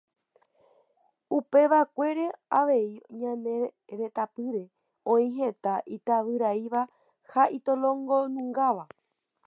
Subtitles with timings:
[1.37, 2.25] Upevakuére
[2.59, 2.89] avei
[3.21, 3.55] ñane
[3.99, 4.63] retãpýre
[5.11, 6.81] oĩ heta itavyraíva
[7.31, 8.83] ha itolongonungáva.